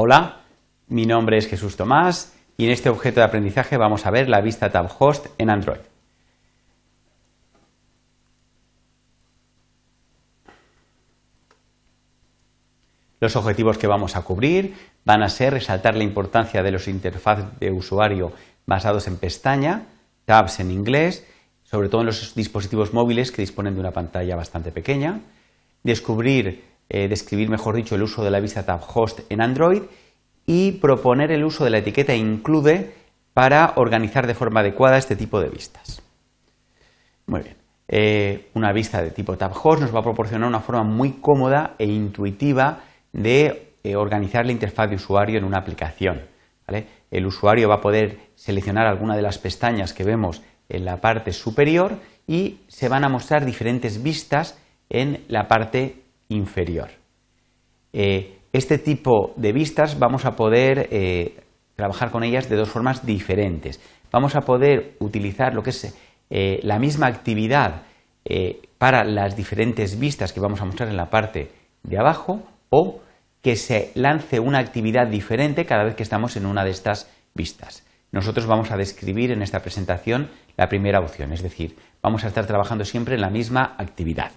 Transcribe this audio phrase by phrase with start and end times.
[0.00, 0.42] Hola,
[0.86, 4.40] mi nombre es Jesús Tomás y en este objeto de aprendizaje vamos a ver la
[4.40, 5.80] vista Tab Host en Android.
[13.18, 17.46] Los objetivos que vamos a cubrir van a ser resaltar la importancia de los interfaces
[17.58, 18.32] de usuario
[18.66, 19.86] basados en pestaña,
[20.26, 21.26] tabs en inglés,
[21.64, 25.22] sobre todo en los dispositivos móviles que disponen de una pantalla bastante pequeña,
[25.82, 29.82] descubrir eh, describir, mejor dicho, el uso de la vista tab host en Android
[30.46, 32.94] y proponer el uso de la etiqueta include
[33.34, 36.02] para organizar de forma adecuada este tipo de vistas.
[37.26, 37.56] Muy bien.
[37.86, 41.74] Eh, una vista de tipo tab host nos va a proporcionar una forma muy cómoda
[41.78, 42.80] e intuitiva
[43.12, 46.22] de eh, organizar la interfaz de usuario en una aplicación.
[47.10, 51.32] El usuario va a poder seleccionar alguna de las pestañas que vemos en la parte
[51.32, 51.96] superior
[52.26, 54.58] y se van a mostrar diferentes vistas
[54.90, 56.90] en la parte inferior.
[57.92, 61.40] Eh, este tipo de vistas vamos a poder eh,
[61.76, 63.80] trabajar con ellas de dos formas diferentes.
[64.10, 65.94] Vamos a poder utilizar lo que es
[66.30, 67.82] eh, la misma actividad
[68.76, 71.50] para las diferentes vistas que vamos a mostrar en la parte
[71.82, 73.00] de abajo o
[73.40, 77.86] que se lance una actividad diferente cada vez que estamos en una de estas vistas.
[78.12, 82.46] Nosotros vamos a describir en esta presentación la primera opción, es decir, vamos a estar
[82.46, 84.32] trabajando siempre en la misma actividad.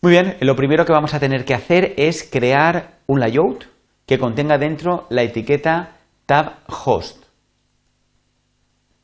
[0.00, 3.64] Muy bien, lo primero que vamos a tener que hacer es crear un layout
[4.06, 7.24] que contenga dentro la etiqueta tab host.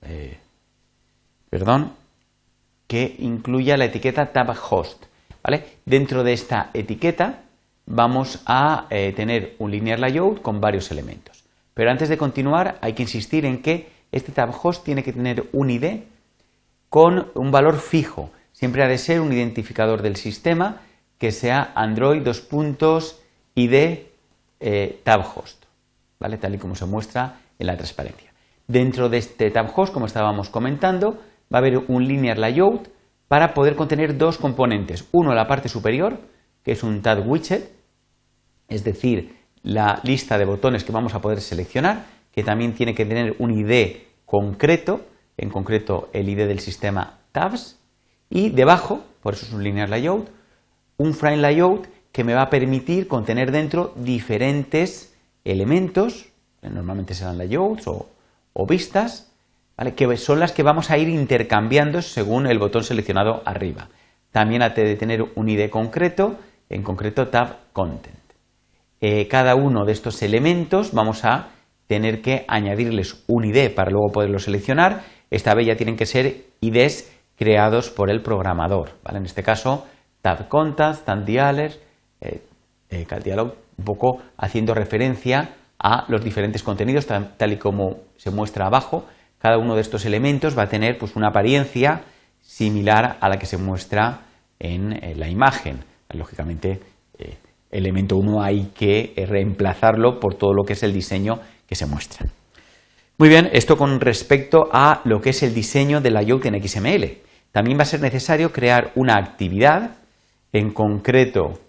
[0.02, 0.38] Eh,
[1.50, 1.94] perdón,
[2.86, 5.06] que incluya la etiqueta tab host.
[5.42, 5.64] ¿vale?
[5.84, 7.42] Dentro de esta etiqueta
[7.86, 11.42] vamos a eh, tener un linear layout con varios elementos.
[11.74, 15.48] Pero antes de continuar hay que insistir en que este tab host tiene que tener
[15.52, 16.02] un ID
[16.88, 20.80] con un valor fijo siempre ha de ser un identificador del sistema
[21.18, 23.20] que sea Android dos puntos
[23.54, 23.98] ID
[24.60, 25.64] eh, tab host,
[26.18, 26.38] ¿vale?
[26.38, 28.32] tal y como se muestra en la transparencia.
[28.66, 31.18] Dentro de este tab host, como estábamos comentando,
[31.52, 32.88] va a haber un linear layout
[33.28, 35.06] para poder contener dos componentes.
[35.12, 36.20] Uno la parte superior,
[36.62, 37.70] que es un tab widget,
[38.68, 43.04] es decir, la lista de botones que vamos a poder seleccionar, que también tiene que
[43.04, 45.00] tener un ID concreto,
[45.36, 47.78] en concreto el ID del sistema tabs,
[48.34, 50.28] y debajo, por eso es un linear layout,
[50.98, 55.14] un frame layout que me va a permitir contener dentro diferentes
[55.44, 56.26] elementos,
[56.62, 59.32] normalmente serán layouts o, vistas,
[59.96, 63.88] que son las que vamos a ir intercambiando según el botón seleccionado arriba.
[64.32, 66.36] También ha de tener un ID concreto,
[66.68, 68.18] en concreto tab content.
[69.00, 71.50] Eh, cada uno de estos elementos vamos a
[71.86, 75.04] tener que añadirles un ID para luego poderlo seleccionar.
[75.30, 78.90] Esta vez ya tienen que ser IDs creados por el programador.
[79.02, 79.18] ¿vale?
[79.18, 79.86] En este caso,
[80.22, 81.78] tab contact, tab dialers,
[82.20, 82.42] eh,
[82.90, 83.06] eh
[83.76, 89.04] un poco haciendo referencia a los diferentes contenidos, tal, y como se muestra abajo.
[89.38, 92.02] Cada uno de estos elementos va a tener pues, una apariencia
[92.40, 94.20] similar a la que se muestra
[94.58, 95.84] en, la imagen.
[96.10, 96.80] Lógicamente,
[97.18, 97.36] eh,
[97.70, 102.26] elemento 1 hay que reemplazarlo por todo lo que es el diseño que se muestra.
[103.18, 107.23] Muy bien, esto con respecto a lo que es el diseño de layout en XML.
[107.54, 109.92] También va a ser necesario crear una actividad,
[110.52, 111.60] en concreto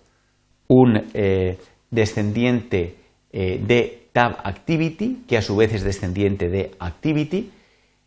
[0.67, 1.59] un eh,
[1.91, 2.95] descendiente
[3.31, 7.51] eh, de tab activity, que a su vez es descendiente de activity,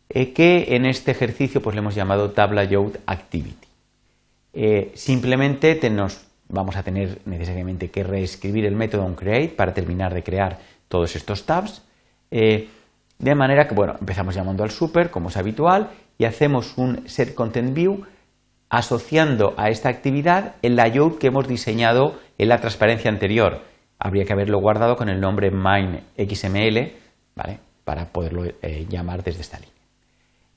[0.09, 3.69] eh, que en este ejercicio pues, le hemos llamado tab layout activity.
[4.93, 10.59] simplemente nos vamos a tener necesariamente que reescribir el método onCreate para terminar de crear
[10.89, 11.81] todos estos tabs.
[12.29, 17.33] De manera que, bueno, empezamos llamando al super, como es habitual, y hacemos un set
[17.33, 18.05] content view
[18.69, 23.61] asociando a esta actividad el layout que hemos diseñado en la transparencia anterior.
[23.97, 26.91] Habría que haberlo guardado con el nombre main.xml,
[27.35, 27.59] ¿vale?
[27.85, 29.73] Para poderlo eh, llamar desde esta línea.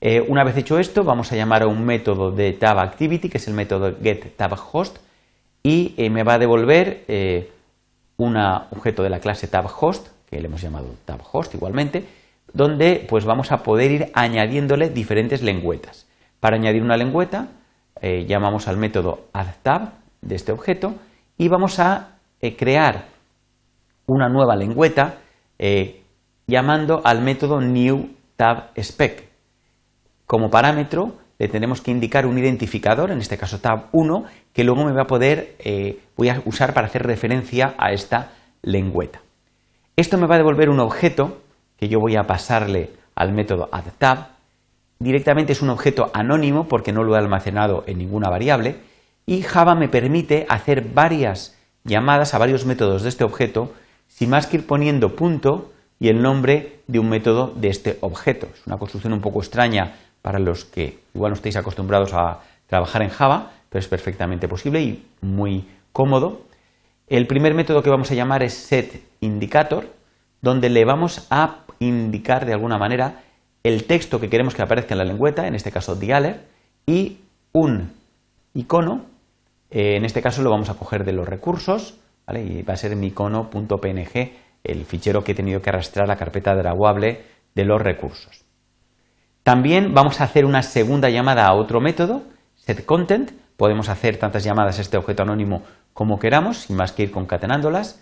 [0.01, 3.37] Eh, una vez hecho esto, vamos a llamar a un método de tab activity, que
[3.37, 4.97] es el método getTabHost,
[5.63, 7.05] y eh, me va a devolver
[8.17, 12.03] un objeto de la clase tabHost, que le hemos llamado tabHost igualmente,
[12.51, 16.07] donde pues vamos a poder ir añadiéndole diferentes lengüetas.
[16.39, 17.47] Para añadir una lengüeta
[18.01, 20.95] eh, llamamos al método addTab de este objeto
[21.37, 23.05] y vamos a eh, crear
[24.07, 25.19] una nueva lengüeta
[25.57, 26.03] eh,
[26.45, 29.29] llamando al método newTabSpec.
[30.25, 34.93] Como parámetro le tenemos que indicar un identificador, en este caso tab1, que luego me
[34.93, 35.55] va a poder,
[36.15, 38.31] voy a usar para hacer referencia a esta
[38.61, 39.21] lengüeta.
[39.95, 41.41] Esto me va a devolver un objeto
[41.77, 44.27] que yo voy a pasarle al método addTab,
[44.99, 48.77] directamente es un objeto anónimo porque no lo he almacenado en ninguna variable
[49.25, 53.73] y Java me permite hacer varias llamadas a varios métodos de este objeto
[54.07, 58.47] sin más que ir poniendo punto y el nombre de un método de este objeto.
[58.53, 63.01] Es una construcción un poco extraña para los que igual no estéis acostumbrados a trabajar
[63.01, 66.41] en Java, pero es perfectamente posible y muy cómodo.
[67.07, 69.87] El primer método que vamos a llamar es setIndicator,
[70.43, 73.23] donde le vamos a indicar de alguna manera
[73.63, 76.41] el texto que queremos que aparezca en la lengüeta, en este caso dialer,
[76.85, 77.19] y
[77.53, 77.93] un
[78.53, 79.05] icono,
[79.71, 81.97] eh, en este caso lo vamos a coger de los recursos,
[82.27, 84.31] y va a ser mi icono.png,
[84.65, 87.23] el fichero que he tenido que arrastrar a la carpeta draguable
[87.55, 88.43] de los recursos.
[89.43, 92.23] También vamos a hacer una segunda llamada a otro método,
[92.55, 95.63] setContent, podemos hacer tantas llamadas a este objeto anónimo
[95.93, 98.01] como queramos, sin más que ir concatenándolas,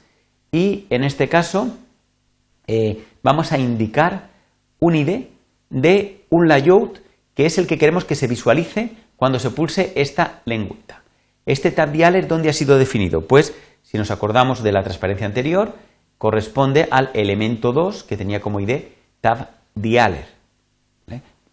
[0.51, 1.77] y en este caso
[2.73, 4.29] eh, vamos a indicar
[4.79, 5.25] un ID
[5.69, 6.99] de un layout
[7.33, 11.03] que es el que queremos que se visualice cuando se pulse esta lengüeta.
[11.45, 13.27] Este tab dialer, ¿dónde ha sido definido?
[13.27, 13.53] Pues,
[13.83, 15.75] si nos acordamos de la transparencia anterior,
[16.17, 18.83] corresponde al elemento 2 que tenía como ID
[19.19, 20.27] tab dialer.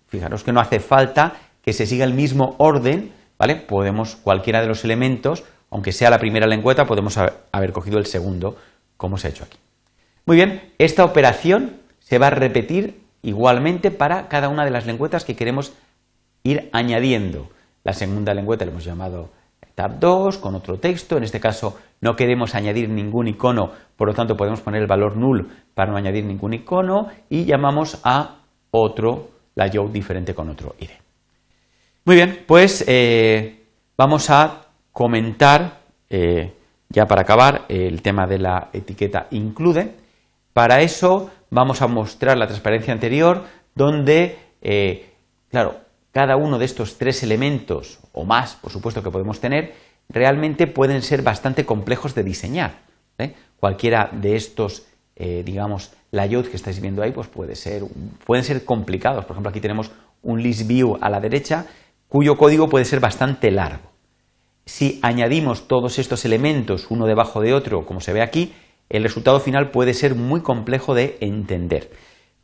[0.07, 3.57] Fijaros que no hace falta que se siga el mismo orden, ¿vale?
[3.57, 8.57] Podemos, cualquiera de los elementos, aunque sea la primera lengüeta, podemos haber cogido el segundo,
[8.97, 9.59] como se ha hecho aquí.
[10.29, 15.25] Muy bien, esta operación se va a repetir igualmente para cada una de las lengüetas
[15.25, 15.73] que queremos
[16.43, 17.49] ir añadiendo.
[17.83, 19.31] La segunda lengüeta le hemos llamado
[19.75, 24.13] tab 2 con otro texto, en este caso no queremos añadir ningún icono, por lo
[24.13, 29.31] tanto podemos poner el valor null para no añadir ningún icono y llamamos a otro
[29.55, 30.91] layout diferente con otro ID.
[32.05, 33.63] Muy bien, pues eh,
[33.97, 35.79] vamos a comentar,
[36.11, 36.53] eh,
[36.91, 40.07] ya para acabar, el tema de la etiqueta include.
[40.53, 45.11] Para eso vamos a mostrar la transparencia anterior, donde, eh,
[45.51, 45.81] claro,
[46.13, 49.75] cada uno de estos tres elementos, o más, por supuesto, que podemos tener,
[50.09, 52.81] realmente pueden ser bastante complejos de diseñar.
[53.19, 53.35] ¿eh?
[53.61, 54.87] Cualquiera de estos,
[55.17, 57.83] eh, digamos, layouts que estáis viendo ahí, pues puede ser,
[58.25, 59.25] pueden ser complicados.
[59.25, 59.91] Por ejemplo, aquí tenemos
[60.23, 61.67] un list view a la derecha,
[62.09, 63.91] cuyo código puede ser bastante largo.
[64.65, 68.53] Si añadimos todos estos elementos uno debajo de otro, como se ve aquí,
[68.89, 71.91] el resultado final puede ser muy complejo de entender.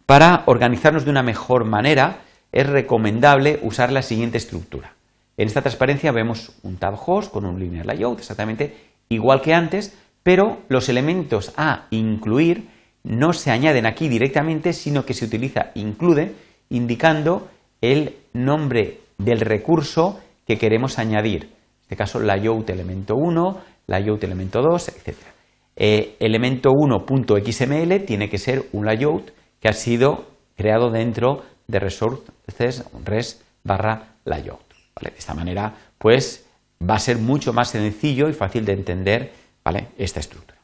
[0.06, 2.18] Para organizarnos de una mejor manera,
[2.52, 4.94] es recomendable usar la siguiente estructura.
[5.36, 8.76] En esta transparencia vemos un tab host con un linear layout exactamente
[9.08, 12.68] igual que antes, pero los elementos a incluir
[13.02, 16.34] no se añaden aquí directamente, sino que se utiliza include
[16.70, 17.48] indicando
[17.80, 21.44] el nombre del recurso que queremos añadir.
[21.44, 25.33] En este caso, layout elemento 1, layout elemento 2, etc.
[25.76, 30.26] Eh, elemento 1.xml tiene que ser un layout que ha sido
[30.56, 34.60] creado dentro de resources res barra layout.
[35.00, 36.46] De esta manera, pues
[36.88, 39.32] va a ser mucho más sencillo y fácil de entender
[39.64, 39.88] ¿vale?
[39.98, 40.58] esta estructura.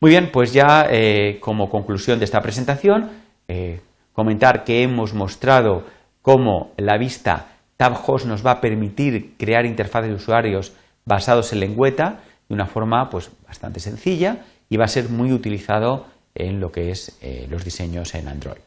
[0.00, 3.10] Muy bien, pues ya eh, como conclusión de esta presentación,
[3.48, 3.80] eh,
[4.12, 5.84] comentar que hemos mostrado
[6.20, 10.72] cómo la vista TabHost nos va a permitir crear interfaces de usuarios
[11.04, 12.20] basados en lengüeta
[12.52, 16.04] de una forma pues, bastante sencilla y va a ser muy utilizado
[16.34, 18.60] en lo que es eh, los diseños en Android.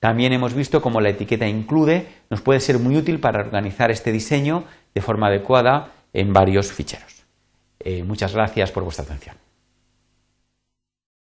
[0.00, 4.12] También hemos visto cómo la etiqueta include nos puede ser muy útil para organizar este
[4.12, 4.64] diseño
[4.94, 7.24] de forma adecuada en varios ficheros.
[7.80, 9.36] Eh, muchas gracias por vuestra atención.